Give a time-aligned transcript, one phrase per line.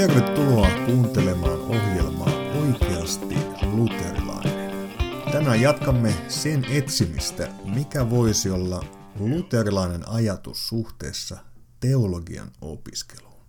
[0.00, 4.98] Tervetuloa kuuntelemaan ohjelmaa Oikeasti luterilainen.
[5.32, 8.84] Tänään jatkamme sen etsimistä, mikä voisi olla
[9.18, 11.38] luterilainen ajatus suhteessa
[11.80, 13.46] teologian opiskeluun.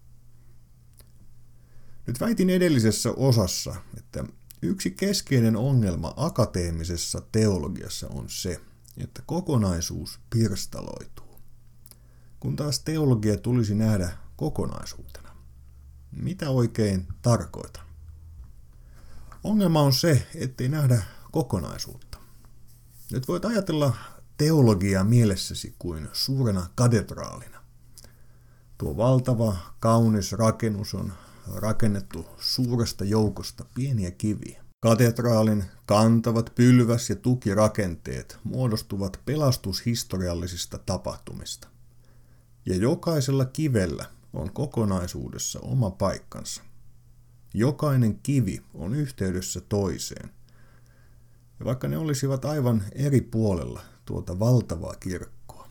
[2.08, 4.24] Nyt väitin edellisessä osassa, että
[4.62, 8.62] yksi keskeinen ongelma akateemisessa teologiassa on se,
[8.98, 11.40] että kokonaisuus pirstaloituu,
[12.40, 15.31] kun taas teologia tulisi nähdä kokonaisuutena.
[16.12, 17.86] Mitä oikein tarkoitan?
[19.44, 22.18] Ongelma on se, ettei nähdä kokonaisuutta.
[23.12, 23.94] Nyt voit ajatella
[24.38, 27.62] teologiaa mielessäsi kuin suurena katedraalina.
[28.78, 31.14] Tuo valtava, kaunis rakennus on
[31.56, 34.64] rakennettu suuresta joukosta pieniä kiviä.
[34.80, 41.68] Katedraalin kantavat pylväs- ja tukirakenteet muodostuvat pelastushistoriallisista tapahtumista.
[42.66, 46.64] Ja jokaisella kivellä on kokonaisuudessa oma paikkansa.
[47.54, 50.30] Jokainen kivi on yhteydessä toiseen.
[51.60, 55.70] Ja vaikka ne olisivat aivan eri puolella tuota valtavaa kirkkoa,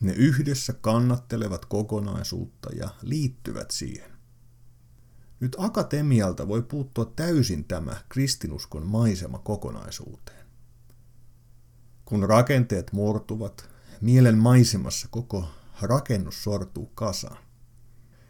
[0.00, 4.12] ne yhdessä kannattelevat kokonaisuutta ja liittyvät siihen.
[5.40, 10.46] Nyt akatemialta voi puuttua täysin tämä kristinuskon maisema kokonaisuuteen.
[12.04, 15.48] Kun rakenteet murtuvat, mielen maisemassa koko
[15.82, 17.51] rakennus sortuu kasaan.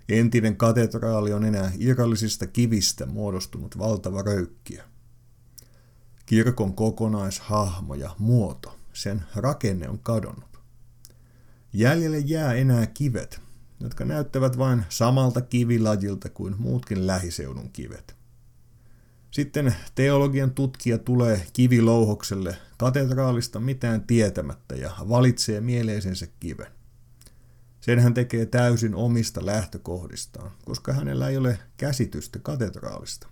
[0.09, 4.83] Entinen katedraali on enää irrallisista kivistä muodostunut valtava röykkiö.
[6.27, 10.59] Kirkon kokonaishahmo ja muoto, sen rakenne on kadonnut.
[11.73, 13.41] Jäljelle jää enää kivet,
[13.81, 18.17] jotka näyttävät vain samalta kivilajilta kuin muutkin lähiseudun kivet.
[19.31, 26.82] Sitten teologian tutkija tulee kivilouhokselle katedraalista mitään tietämättä ja valitsee mieleisensä kiven.
[27.83, 33.29] Sen hän tekee täysin omista lähtökohdistaan, koska hänellä ei ole käsitystä katedraalista.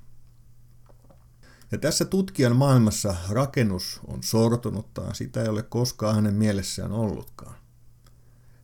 [1.73, 7.55] Ja tässä tutkijan maailmassa rakennus on sortunut tai sitä ei ole koskaan hänen mielessään ollutkaan.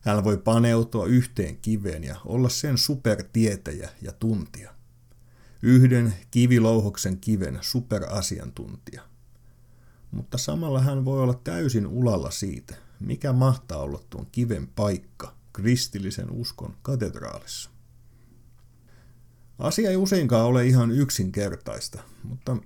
[0.01, 4.73] Hän voi paneutua yhteen kiveen ja olla sen supertietäjä ja tuntija.
[5.61, 9.01] Yhden kivilouhoksen kiven superasiantuntija.
[10.11, 16.31] Mutta samalla hän voi olla täysin ulalla siitä, mikä mahtaa olla tuon kiven paikka kristillisen
[16.31, 17.69] uskon katedraalissa.
[19.59, 22.57] Asia ei useinkaan ole ihan yksinkertaista, mutta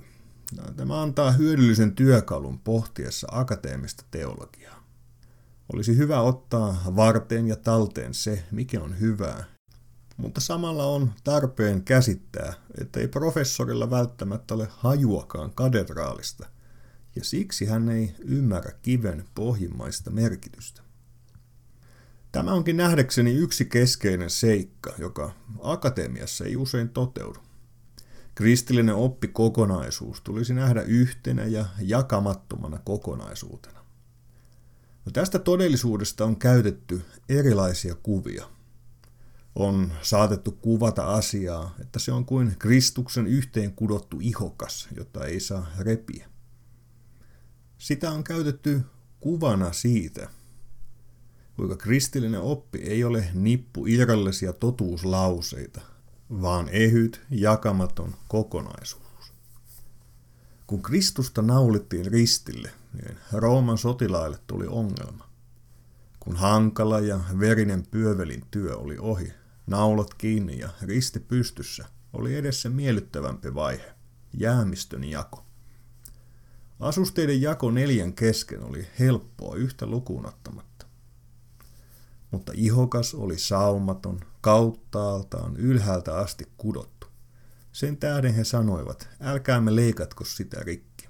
[0.76, 4.84] tämä antaa hyödyllisen työkalun pohtiessa akateemista teologiaa.
[5.74, 9.44] Olisi hyvä ottaa varteen ja talteen se, mikä on hyvää,
[10.18, 16.48] mutta samalla on tarpeen käsittää, että ei professorilla välttämättä ole hajuakaan katedraalista,
[17.16, 20.81] ja siksi hän ei ymmärrä kiven pohjimmaista merkitystä.
[22.32, 25.32] Tämä onkin nähdäkseni yksi keskeinen seikka, joka
[25.62, 27.40] akatemiassa ei usein toteudu.
[28.36, 33.80] Kristillinen oppikokonaisuus tulisi nähdä yhtenä ja jakamattomana kokonaisuutena.
[35.06, 38.46] No tästä todellisuudesta on käytetty erilaisia kuvia.
[39.56, 45.68] On saatettu kuvata asiaa, että se on kuin Kristuksen yhteen kudottu ihokas, jota ei saa
[45.80, 46.28] repiä.
[47.78, 48.82] Sitä on käytetty
[49.20, 50.30] kuvana siitä,
[51.56, 55.82] kuinka kristillinen oppi ei ole nippu irrallisia totuuslauseita,
[56.30, 59.34] vaan ehyt, jakamaton kokonaisuus.
[60.68, 65.30] Kun Kristusta naulittiin ristille, niin Rooman sotilaille tuli ongelma.
[66.20, 69.34] Kun hankala ja verinen pyövelin työ oli ohi,
[69.68, 73.92] naulat kiinni ja risti pystyssä, oli edessä miellyttävämpi vaihe,
[74.34, 75.46] jäämistön jako.
[76.80, 80.71] Asusteiden jako neljän kesken oli helppoa yhtä lukuun ottamatta.
[82.32, 87.08] Mutta ihokas oli saumaton, kauttaaltaan, ylhäältä asti kudottu.
[87.72, 91.08] Sen tähden he sanoivat, älkäämme leikatko sitä rikki.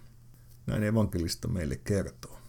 [0.68, 2.41] Näin evankelista meille kertoo.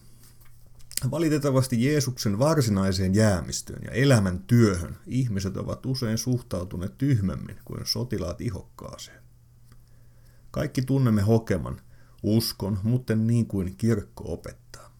[1.11, 9.23] Valitettavasti Jeesuksen varsinaiseen jäämistöön ja elämän työhön ihmiset ovat usein suhtautuneet tyhmemmin kuin sotilaat ihokkaaseen.
[10.51, 11.81] Kaikki tunnemme hokeman,
[12.23, 14.92] uskon, mutta niin kuin kirkko opettaa.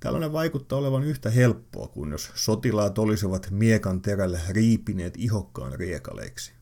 [0.00, 6.52] Tällainen vaikuttaa olevan yhtä helppoa kuin jos sotilaat olisivat miekan terällä riipineet ihokkaan riekaleiksi.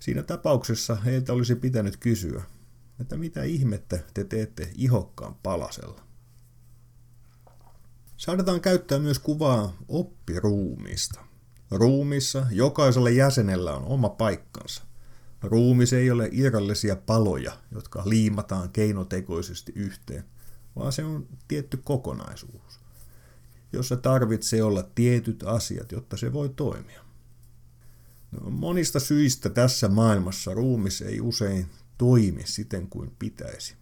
[0.00, 2.42] Siinä tapauksessa heiltä olisi pitänyt kysyä,
[3.00, 6.00] että mitä ihmettä te teette ihokkaan palasella.
[8.16, 11.20] Saadaan käyttää myös kuvaa oppiruumista.
[11.70, 14.82] Ruumissa jokaisella jäsenellä on oma paikkansa.
[15.42, 20.24] Ruumis ei ole irrallisia paloja, jotka liimataan keinotekoisesti yhteen,
[20.78, 22.80] vaan se on tietty kokonaisuus,
[23.72, 27.04] jossa tarvitsee olla tietyt asiat, jotta se voi toimia.
[28.30, 31.66] No, monista syistä tässä maailmassa ruumis ei usein
[31.98, 33.74] toimi siten kuin pitäisi.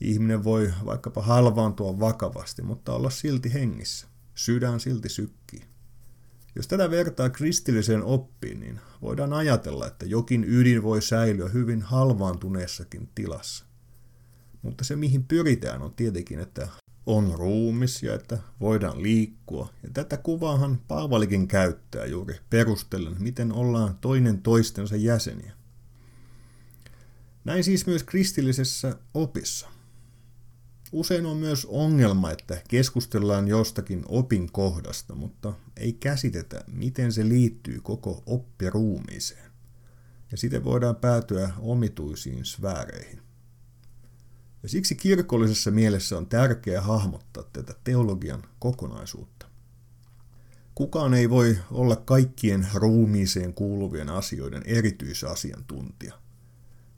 [0.00, 4.06] Ihminen voi vaikkapa halvaantua vakavasti, mutta olla silti hengissä.
[4.34, 5.64] Sydän silti sykkii.
[6.54, 13.08] Jos tätä vertaa kristilliseen oppiin, niin voidaan ajatella, että jokin ydin voi säilyä hyvin halvaantuneessakin
[13.14, 13.64] tilassa.
[14.66, 16.68] Mutta se mihin pyritään on tietenkin, että
[17.06, 19.68] on ruumis ja että voidaan liikkua.
[19.82, 25.52] Ja tätä kuvaahan Paavalikin käyttää juuri perustellen, miten ollaan toinen toistensa jäseniä.
[27.44, 29.68] Näin siis myös kristillisessä opissa.
[30.92, 37.80] Usein on myös ongelma, että keskustellaan jostakin opin kohdasta, mutta ei käsitetä, miten se liittyy
[37.82, 39.50] koko oppiruumiiseen.
[40.30, 43.25] Ja siten voidaan päätyä omituisiin sfääreihin.
[44.62, 49.46] Ja siksi kirkollisessa mielessä on tärkeää hahmottaa tätä teologian kokonaisuutta.
[50.74, 56.14] Kukaan ei voi olla kaikkien ruumiiseen kuuluvien asioiden erityisasiantuntija–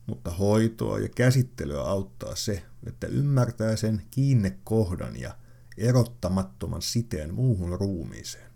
[0.09, 5.35] mutta hoitoa ja käsittelyä auttaa se, että ymmärtää sen kiinnekohdan ja
[5.77, 8.51] erottamattoman siteen muuhun ruumiiseen.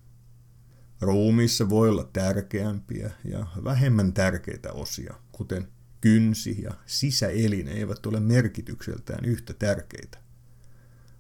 [1.02, 5.68] Ruumiissa voi olla tärkeämpiä ja vähemmän tärkeitä osia, kuten
[6.04, 10.18] kynsi ja sisäelin eivät ole merkitykseltään yhtä tärkeitä.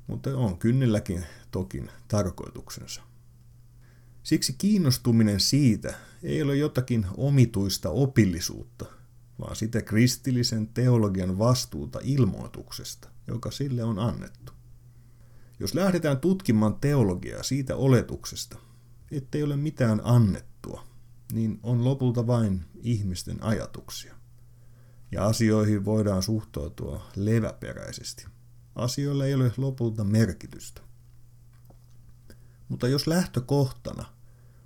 [0.07, 3.01] Mutta on kynnilläkin tokin tarkoituksensa.
[4.23, 5.93] Siksi kiinnostuminen siitä
[6.23, 8.85] ei ole jotakin omituista opillisuutta,
[9.39, 14.53] vaan sitä kristillisen teologian vastuuta ilmoituksesta, joka sille on annettu.
[15.59, 18.57] Jos lähdetään tutkimaan teologiaa siitä oletuksesta,
[19.11, 20.87] ettei ole mitään annettua,
[21.33, 24.22] niin on lopulta vain ihmisten ajatuksia.
[25.13, 28.25] Ja asioihin voidaan suhtautua leväperäisesti.
[28.75, 30.81] Asioilla ei ole lopulta merkitystä.
[32.69, 34.05] Mutta jos lähtökohtana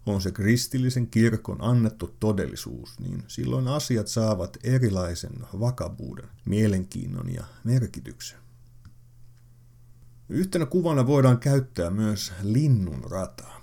[0.05, 8.39] on se kristillisen kirkon annettu todellisuus, niin silloin asiat saavat erilaisen vakavuuden, mielenkiinnon ja merkityksen.
[10.29, 13.61] Yhtenä kuvana voidaan käyttää myös linnun rataa.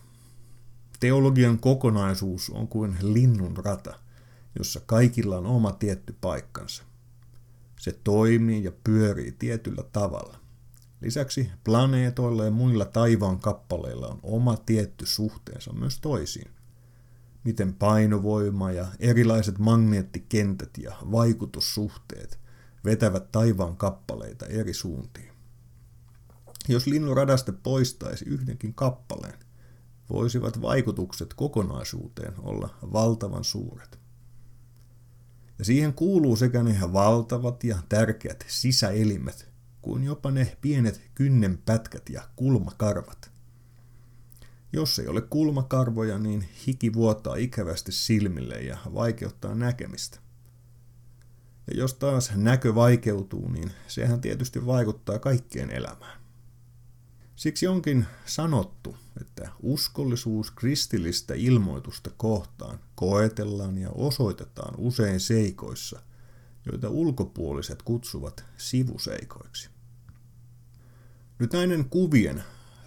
[1.00, 3.98] Teologian kokonaisuus on kuin linnun rata,
[4.58, 6.82] jossa kaikilla on oma tietty paikkansa.
[7.80, 10.38] Se toimii ja pyörii tietyllä tavalla.
[11.00, 16.50] Lisäksi planeetoilla ja muilla taivaan kappaleilla on oma tietty suhteensa myös toisiin.
[17.44, 22.38] Miten painovoima ja erilaiset magneettikentät ja vaikutussuhteet
[22.84, 25.32] vetävät taivaan kappaleita eri suuntiin.
[26.68, 29.38] Jos linnunradasta poistaisi yhdenkin kappaleen,
[30.10, 34.03] voisivat vaikutukset kokonaisuuteen olla valtavan suuret.
[35.58, 39.48] Ja siihen kuuluu sekä ne valtavat ja tärkeät sisäelimet,
[39.82, 43.30] kuin jopa ne pienet kynnenpätkät ja kulmakarvat.
[44.72, 50.18] Jos ei ole kulmakarvoja, niin hiki vuotaa ikävästi silmille ja vaikeuttaa näkemistä.
[51.66, 56.23] Ja jos taas näkö vaikeutuu, niin sehän tietysti vaikuttaa kaikkeen elämään.
[57.36, 66.02] Siksi onkin sanottu, että uskollisuus kristillistä ilmoitusta kohtaan koetellaan ja osoitetaan usein seikoissa,
[66.66, 69.70] joita ulkopuoliset kutsuvat sivuseikoiksi.
[71.38, 72.42] Nyt näiden kuvien,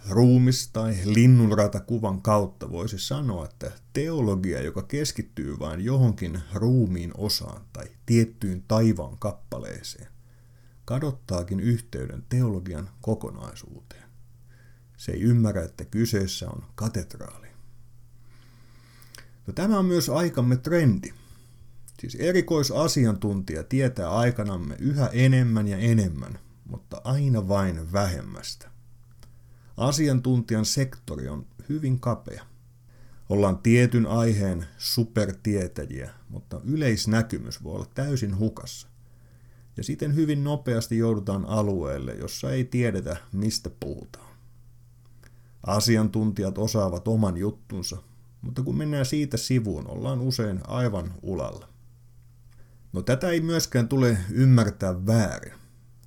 [0.08, 7.86] ruumis- tai linnunratakuvan kautta voisi sanoa, että teologia, joka keskittyy vain johonkin ruumiin osaan tai
[8.06, 10.08] tiettyyn taivaan kappaleeseen,
[10.84, 14.07] kadottaakin yhteyden teologian kokonaisuuteen.
[14.98, 17.46] Se ei ymmärrä, että kyseessä on katedraali.
[19.46, 21.12] No, tämä on myös aikamme trendi.
[22.00, 26.38] Siis erikoisasiantuntija tietää aikanamme yhä enemmän ja enemmän
[26.68, 28.70] mutta aina vain vähemmästä.
[29.76, 32.44] Asiantuntijan sektori on hyvin kapea.
[33.28, 38.88] Ollaan tietyn aiheen supertietäjiä, mutta yleisnäkymys voi olla täysin hukassa.
[39.76, 44.27] Ja siten hyvin nopeasti joudutaan alueelle, jossa ei tiedetä, mistä puhutaan.
[45.68, 47.96] Asiantuntijat osaavat oman juttunsa,
[48.42, 51.68] mutta kun mennään siitä sivuun, ollaan usein aivan ulalla.
[52.92, 55.52] No tätä ei myöskään tule ymmärtää väärin.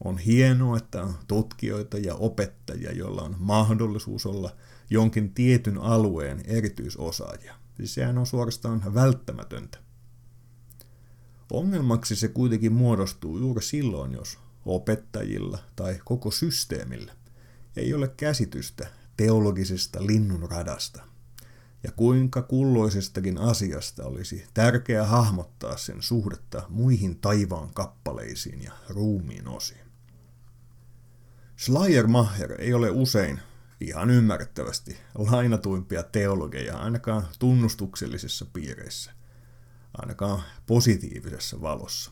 [0.03, 4.55] On hienoa, että on tutkijoita ja opettajia, joilla on mahdollisuus olla
[4.89, 7.55] jonkin tietyn alueen erityisosaajia.
[7.77, 9.77] Siis sehän on suorastaan välttämätöntä.
[11.51, 17.13] Ongelmaksi se kuitenkin muodostuu juuri silloin, jos opettajilla tai koko systeemillä
[17.75, 21.03] ei ole käsitystä teologisesta linnunradasta
[21.83, 29.85] ja kuinka kulloisestakin asiasta olisi tärkeää hahmottaa sen suhdetta muihin taivaan kappaleisiin ja ruumiin osiin.
[31.57, 33.39] Schleiermacher ei ole usein,
[33.81, 39.11] ihan ymmärrettävästi, lainatuimpia teologeja ainakaan tunnustuksellisissa piireissä.
[39.97, 42.11] ainakaan positiivisessa valossa.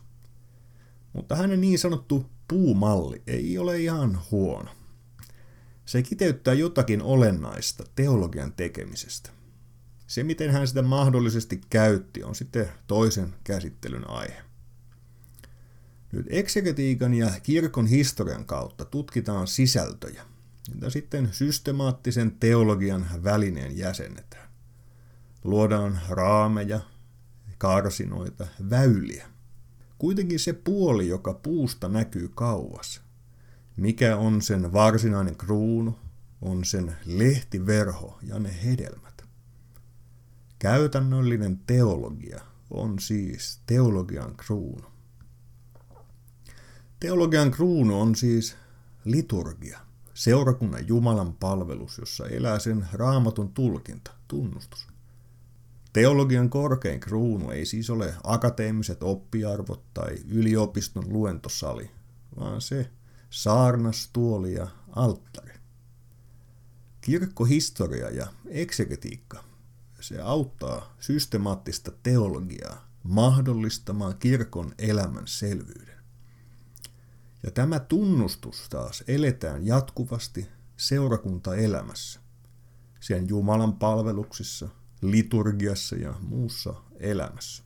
[1.13, 4.78] Mutta hänen niin sanottu puumalli ei ole ihan huono.
[5.89, 9.29] Se kiteyttää jotakin olennaista teologian tekemisestä.
[10.07, 14.41] Se, miten hän sitä mahdollisesti käytti, on sitten toisen käsittelyn aihe.
[16.11, 20.25] Nyt eksegetiikan ja kirkon historian kautta tutkitaan sisältöjä,
[20.71, 24.49] joita sitten systemaattisen teologian välineen jäsennetään.
[25.43, 26.79] Luodaan raameja,
[27.57, 29.27] karsinoita, väyliä.
[29.97, 33.08] Kuitenkin se puoli, joka puusta näkyy kauas.
[33.79, 35.95] Mikä on sen varsinainen kruunu,
[36.41, 39.23] on sen lehtiverho ja ne hedelmät.
[40.59, 44.87] Käytännöllinen teologia on siis teologian kruunu.
[46.99, 48.55] Teologian kruunu on siis
[49.05, 49.79] liturgia,
[50.13, 54.87] seurakunnan Jumalan palvelus, jossa elää sen raamatun tulkinta, tunnustus.
[55.93, 61.91] Teologian korkein kruunu ei siis ole akateemiset oppiarvot tai yliopiston luentosali,
[62.39, 62.89] vaan se
[63.29, 65.53] saarnastuoli ja alttari.
[67.01, 69.43] Kirkkohistoria ja eksegetiikka,
[69.99, 75.99] se auttaa systemaattista teologiaa mahdollistamaan kirkon elämän selvyyden.
[77.43, 82.19] Ja tämä tunnustus taas eletään jatkuvasti seurakuntaelämässä,
[82.99, 84.69] sen Jumalan palveluksissa,
[85.01, 87.63] liturgiassa ja muussa elämässä.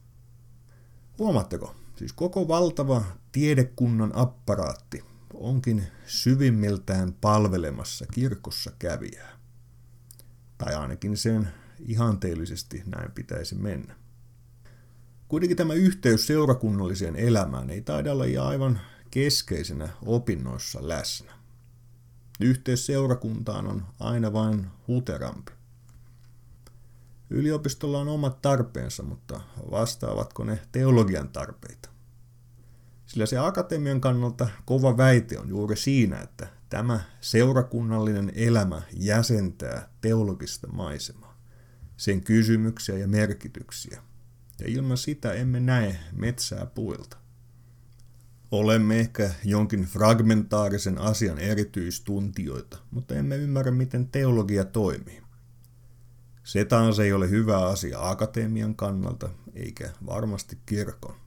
[1.18, 9.38] Huomaatteko, siis koko valtava tiedekunnan apparaatti onkin syvimmiltään palvelemassa kirkossa kävijää.
[10.58, 11.48] Tai ainakin sen
[11.80, 13.96] ihanteellisesti näin pitäisi mennä.
[15.28, 18.80] Kuitenkin tämä yhteys seurakunnalliseen elämään ei taida olla aivan
[19.12, 21.34] keskeisenä opinnoissa läsnä.
[22.40, 25.52] Yhteys seurakuntaan on aina vain huterampi.
[27.30, 31.93] Yliopistolla on omat tarpeensa, mutta vastaavatko ne teologian tarpeita?
[33.14, 40.68] Sillä se akatemian kannalta kova väite on juuri siinä, että tämä seurakunnallinen elämä jäsentää teologista
[40.68, 41.38] maisemaa,
[41.98, 44.02] sen kysymyksiä ja merkityksiä.
[44.60, 47.18] Ja ilman sitä emme näe metsää puilta.
[48.52, 55.22] Olemme ehkä jonkin fragmentaarisen asian erityistuntijoita, mutta emme ymmärrä, miten teologia toimii.
[56.44, 61.23] Se taas ei ole hyvä asia akatemian kannalta, eikä varmasti kirkon.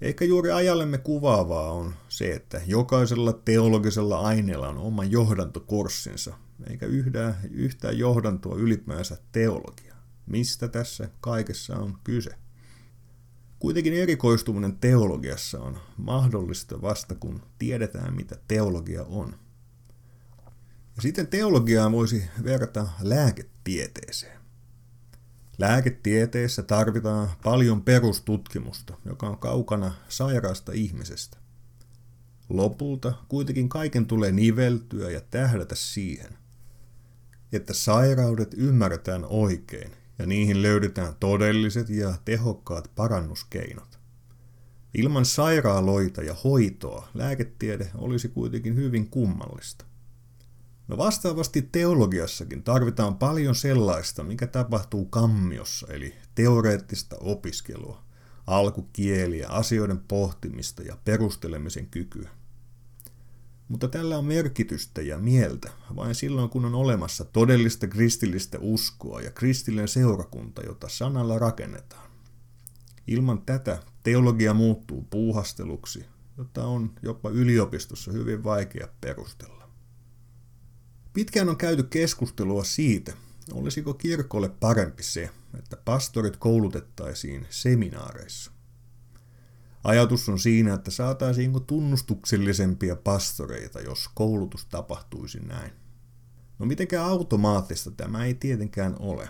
[0.00, 6.36] Ehkä juuri ajallemme kuvaavaa on se, että jokaisella teologisella aineella on oma johdantokurssinsa,
[6.70, 9.94] eikä yhtään, yhtään johdantoa ylipäänsä teologia.
[10.26, 12.30] Mistä tässä kaikessa on kyse?
[13.58, 19.34] Kuitenkin erikoistuminen teologiassa on mahdollista vasta kun tiedetään, mitä teologia on.
[20.96, 24.39] Ja sitten teologiaa voisi verrata lääketieteeseen.
[25.60, 31.38] Lääketieteessä tarvitaan paljon perustutkimusta, joka on kaukana sairaasta ihmisestä.
[32.48, 36.38] Lopulta kuitenkin kaiken tulee niveltyä ja tähdätä siihen,
[37.52, 43.98] että sairaudet ymmärretään oikein ja niihin löydetään todelliset ja tehokkaat parannuskeinot.
[44.94, 49.89] Ilman sairaaloita ja hoitoa lääketiede olisi kuitenkin hyvin kummallista.
[50.90, 58.02] No vastaavasti teologiassakin tarvitaan paljon sellaista, mikä tapahtuu kammiossa, eli teoreettista opiskelua,
[58.46, 62.30] alkukieliä, asioiden pohtimista ja perustelemisen kykyä.
[63.68, 69.30] Mutta tällä on merkitystä ja mieltä vain silloin, kun on olemassa todellista kristillistä uskoa ja
[69.30, 72.10] kristillinen seurakunta, jota sanalla rakennetaan.
[73.06, 76.04] Ilman tätä teologia muuttuu puuhasteluksi,
[76.38, 79.59] jota on jopa yliopistossa hyvin vaikea perustella.
[81.12, 83.12] Pitkään on käyty keskustelua siitä,
[83.52, 88.52] olisiko kirkolle parempi se, että pastorit koulutettaisiin seminaareissa.
[89.84, 95.72] Ajatus on siinä, että saataisiinko tunnustuksellisempia pastoreita, jos koulutus tapahtuisi näin.
[96.58, 99.28] No mitenkään automaattista tämä ei tietenkään ole.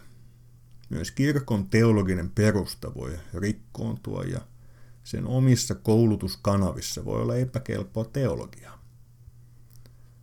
[0.91, 4.41] Myös kirkon teologinen perusta voi rikkoontua ja
[5.05, 8.80] sen omissa koulutuskanavissa voi olla epäkelpoa teologiaa.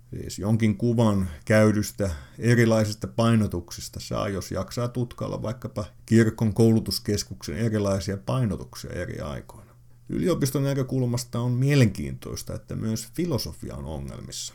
[0.10, 8.92] Siis jonkin kuvan käydystä erilaisista painotuksista saa, jos jaksaa tutkalla vaikkapa kirkon koulutuskeskuksen erilaisia painotuksia
[8.92, 9.72] eri aikoina.
[10.10, 14.54] Yliopiston näkökulmasta on mielenkiintoista, että myös filosofia on ongelmissa.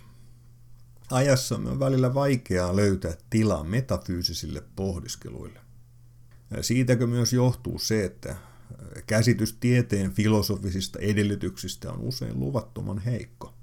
[1.10, 5.60] Ajassa on välillä vaikeaa löytää tilaa metafyysisille pohdiskeluille.
[6.60, 8.36] Siitäkö myös johtuu se, että
[9.06, 13.54] käsitys tieteen filosofisista edellytyksistä on usein luvattoman heikko.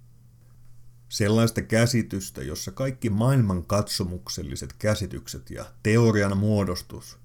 [1.10, 7.18] Sellaista käsitystä, jossa kaikki maailman katsomukselliset käsitykset ja teorian muodostus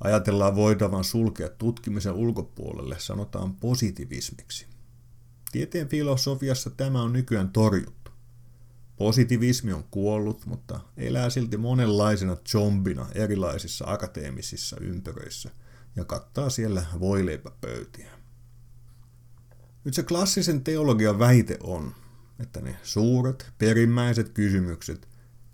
[0.00, 4.66] ajatellaan voitavan sulkea tutkimisen ulkopuolelle, sanotaan positivismiksi.
[5.52, 8.10] Tieteen filosofiassa tämä on nykyään torjuttu.
[8.96, 15.50] Positivismi on kuollut, mutta elää silti monenlaisena zombina erilaisissa akateemisissa ympyröissä
[15.96, 18.12] ja kattaa siellä voileipäpöytiä.
[19.84, 21.94] Nyt se klassisen teologian väite on,
[22.40, 25.08] että ne suuret, perimmäiset kysymykset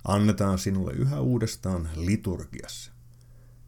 [0.05, 2.93] annetaan sinulle yhä uudestaan liturgiassa.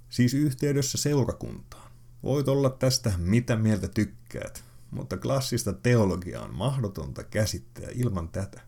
[0.08, 1.90] Siis yhteydessä seurakuntaan.
[2.22, 8.60] Voit olla tästä mitä mieltä tykkäät, mutta klassista teologiaa on mahdotonta käsittää ilman tätä.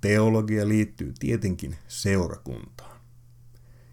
[0.00, 3.00] Teologia liittyy tietenkin seurakuntaan.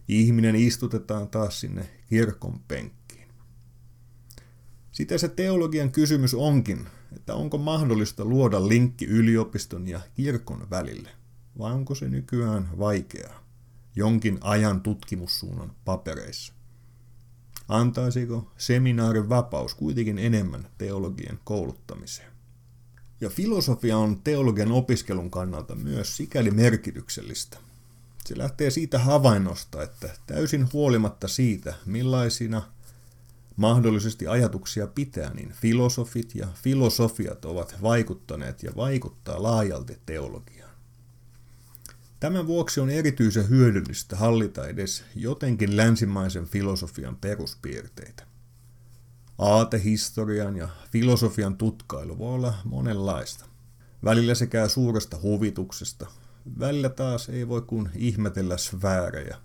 [0.07, 3.27] Ihminen istutetaan taas sinne kirkon penkkiin.
[4.91, 11.09] Sitä se teologian kysymys onkin, että onko mahdollista luoda linkki yliopiston ja kirkon välille,
[11.57, 13.43] vai onko se nykyään vaikeaa,
[13.95, 16.53] jonkin ajan tutkimussuunnan papereissa.
[17.67, 22.33] Antaisiko seminaarin vapaus kuitenkin enemmän teologian kouluttamiseen?
[23.21, 27.57] Ja filosofia on teologian opiskelun kannalta myös sikäli merkityksellistä.
[28.25, 32.61] Se lähtee siitä havainnosta, että täysin huolimatta siitä, millaisina
[33.55, 40.73] mahdollisesti ajatuksia pitää, niin filosofit ja filosofiat ovat vaikuttaneet ja vaikuttaa laajalti teologiaan.
[42.19, 48.23] Tämän vuoksi on erityisen hyödyllistä hallita edes jotenkin länsimaisen filosofian peruspiirteitä.
[49.37, 53.45] Aatehistorian ja filosofian tutkailu voi olla monenlaista.
[54.03, 56.07] Välillä se käy suuresta huvituksesta,
[56.59, 59.37] välillä taas ei voi kuin ihmetellä sfäärejä.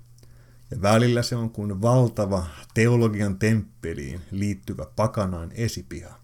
[0.70, 6.20] Ja välillä se on kuin valtava teologian temppeliin liittyvä pakanain esipiha,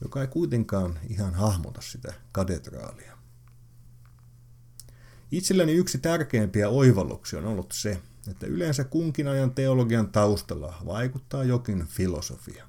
[0.00, 3.16] joka ei kuitenkaan ihan hahmota sitä katedraalia.
[5.30, 11.86] Itselläni yksi tärkeimpiä oivalluksia on ollut se, että yleensä kunkin ajan teologian taustalla vaikuttaa jokin
[11.86, 12.68] filosofia.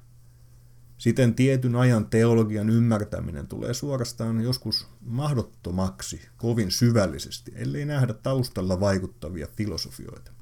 [0.98, 9.46] Siten tietyn ajan teologian ymmärtäminen tulee suorastaan joskus mahdottomaksi kovin syvällisesti, ellei nähdä taustalla vaikuttavia
[9.56, 10.37] filosofioita.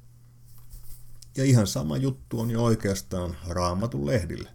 [1.36, 4.48] Ja ihan sama juttu on jo oikeastaan raamatun lehdille.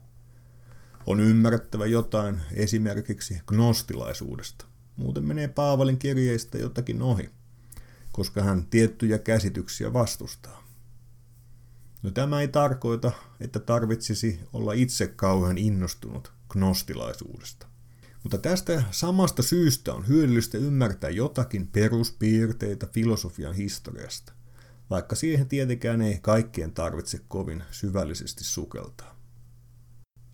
[1.08, 4.66] On ymmärrettävä jotain esimerkiksi gnostilaisuudesta.
[4.96, 7.30] Muuten menee Paavalin kirjeistä jotakin ohi–
[8.12, 10.64] koska hän tiettyjä käsityksiä vastustaa.
[12.04, 17.68] No tämä ei tarkoita, että tarvitsisi olla itse kauhean innostunut gnostilaisuudesta.
[18.24, 24.34] Mutta tästä samasta syystä on hyödyllistä ymmärtää jotakin peruspiirteitä filosofian historiasta,
[24.92, 29.16] vaikka siihen tietenkään ei kaikkien tarvitse kovin syvällisesti sukeltaa.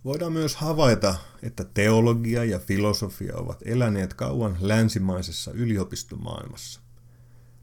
[0.05, 6.81] Voidaan myös havaita, että teologia ja filosofia ovat eläneet kauan länsimaisessa yliopistomaailmassa.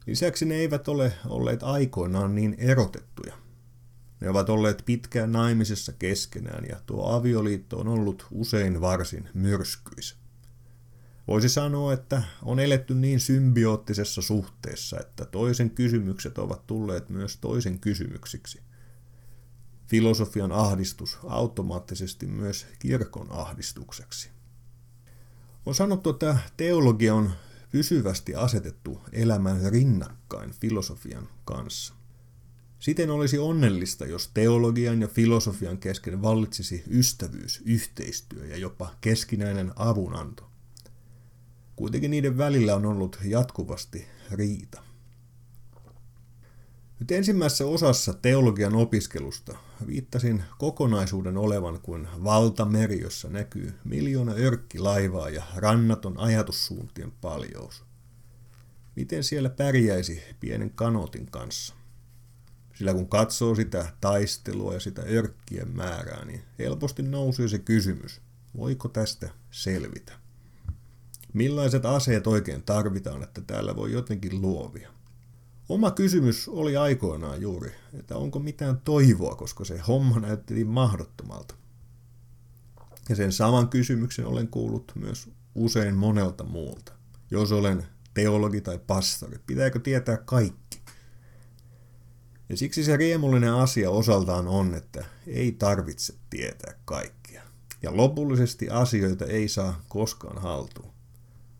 [0.07, 3.33] Lisäksi ne eivät ole olleet aikoinaan niin erotettuja.
[4.21, 10.24] Ne ovat olleet pitkään naimisessa keskenään ja tuo avioliitto on ollut usein varsin myrskyis.
[11.27, 17.79] Voisi sanoa, että on eletty niin symbioottisessa suhteessa, että toisen kysymykset ovat tulleet myös toisen
[17.79, 18.61] kysymyksiksi.
[19.87, 24.29] Filosofian ahdistus automaattisesti myös kirkon ahdistukseksi.
[25.65, 27.31] On sanottu, että teologia on
[27.71, 31.93] pysyvästi asetettu elämään rinnakkain filosofian kanssa.
[32.79, 40.54] Siten olisi onnellista, jos teologian ja filosofian kesken vallitsisi ystävyys, yhteistyö ja jopa keskinäinen avunanto.
[41.75, 44.81] Kuitenkin niiden välillä on ollut jatkuvasti riita.
[46.99, 49.57] Nyt ensimmäisessä osassa teologian opiskelusta
[49.87, 57.83] viittasin kokonaisuuden olevan kuin valtameri, jossa näkyy miljoona örkkilaivaa ja rannaton ajatussuuntien paljous.
[58.95, 61.73] Miten siellä pärjäisi pienen kanotin kanssa?
[62.73, 68.21] Sillä kun katsoo sitä taistelua ja sitä örkkien määrää, niin helposti nousee se kysymys,
[68.57, 70.24] voiko tästä selvitä?
[71.35, 74.89] Millaiset aseet oikein tarvitaan, että täällä voi jotenkin luovia?
[75.69, 81.55] Oma kysymys oli aikoinaan juuri, että onko mitään toivoa, koska se homma näytti niin mahdottomalta.
[83.09, 86.93] Ja sen saman kysymyksen olen kuullut myös usein monelta muulta.
[87.31, 90.81] Jos olen teologi tai pastori, pitääkö tietää kaikki?
[92.49, 97.41] Ja siksi se riemullinen asia osaltaan on, että ei tarvitse tietää kaikkia.
[97.81, 100.94] Ja lopullisesti asioita ei saa koskaan haltuun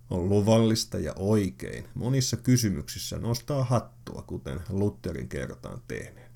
[0.09, 6.31] on luvallista ja oikein monissa kysymyksissä nostaa hattua, kuten Lutherin kertaan tehneen.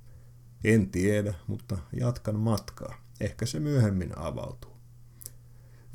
[0.63, 2.95] En tiedä, mutta jatkan matkaa.
[3.19, 4.77] Ehkä se myöhemmin avautuu.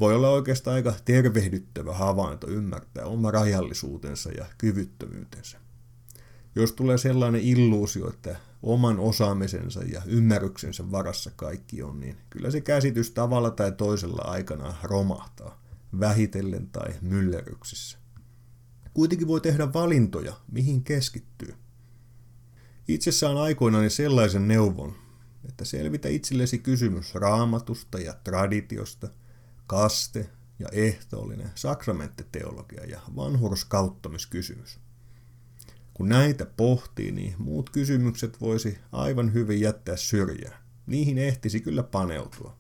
[0.01, 5.59] Voi olla oikeastaan aika tervehdyttävä havainto ymmärtää oma rajallisuutensa ja kyvyttömyytensä.
[6.57, 12.61] Jos tulee sellainen illuusio, että oman osaamisensa ja ymmärryksensä varassa kaikki on, niin kyllä se
[12.61, 15.64] käsitys tavalla tai toisella aikana romahtaa,
[16.01, 17.99] vähitellen tai myllerryksissä.
[18.95, 21.55] Kuitenkin voi tehdä valintoja, mihin keskittyy.
[22.89, 24.95] Itse saan aikoinani sellaisen neuvon,
[25.49, 29.09] että selvitä itsellesi kysymys raamatusta ja traditiosta,
[29.67, 34.79] kaste ja ehtoollinen sakramenttiteologia ja vanhurskauttamiskysymys.
[35.95, 40.65] Kun näitä pohtii, niin muut kysymykset voisi aivan hyvin jättää syrjään.
[40.87, 42.57] Niihin ehtisi kyllä paneutua.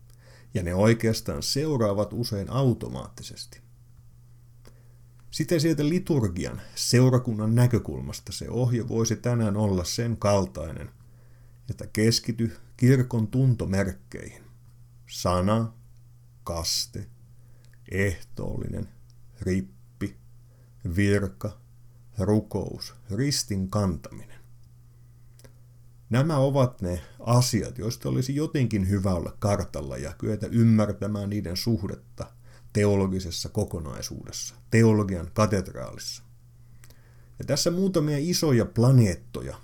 [0.54, 3.60] Ja ne oikeastaan seuraavat usein automaattisesti.
[5.30, 10.90] Sitten sieltä liturgian, seurakunnan näkökulmasta se ohje voisi tänään olla sen kaltainen,
[11.70, 14.44] että keskity kirkon tuntomerkkeihin.
[15.10, 15.72] Sana,
[16.44, 17.06] kaste,
[17.90, 18.88] ehtoollinen,
[19.40, 20.16] rippi,
[20.96, 21.60] virka,
[22.18, 24.43] rukous, ristin kantaminen.
[26.14, 32.26] Nämä ovat ne asiat, joista olisi jotenkin hyvä olla kartalla ja kyetä ymmärtämään niiden suhdetta
[32.72, 36.22] teologisessa kokonaisuudessa, teologian katedraalissa.
[37.38, 39.56] Ja tässä muutamia isoja planeettoja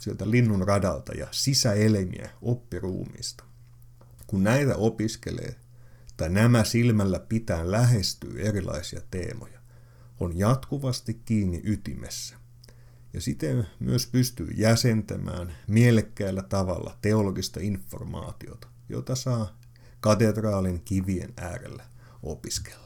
[0.00, 3.44] sieltä linnun radalta ja sisäelimiä oppiruumista.
[4.26, 5.56] Kun näitä opiskelee
[6.16, 9.60] tai nämä silmällä pitää lähestyy erilaisia teemoja,
[10.20, 12.43] on jatkuvasti kiinni ytimessä.
[13.14, 19.58] Ja siten myös pystyy jäsentämään mielekkäällä tavalla teologista informaatiota, jota saa
[20.00, 21.84] katedraalin kivien äärellä
[22.22, 22.83] opiskella.